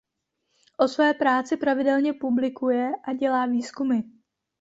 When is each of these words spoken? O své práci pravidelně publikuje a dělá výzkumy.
O 0.77 0.87
své 0.87 1.13
práci 1.13 1.57
pravidelně 1.57 2.13
publikuje 2.13 2.91
a 3.03 3.13
dělá 3.13 3.45
výzkumy. 3.45 4.01